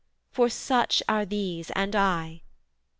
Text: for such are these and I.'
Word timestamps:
for 0.31 0.49
such 0.49 1.03
are 1.07 1.27
these 1.27 1.69
and 1.75 1.95
I.' 1.95 2.41